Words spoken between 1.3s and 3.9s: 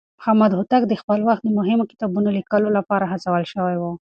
د مهمو کتابونو ليکلو لپاره هڅول شوی و.